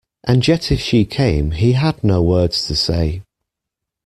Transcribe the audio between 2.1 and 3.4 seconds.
words to say.